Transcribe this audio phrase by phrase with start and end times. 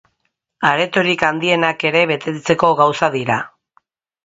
[0.69, 3.39] Aretorik handienak ere betetzeko gauza dira.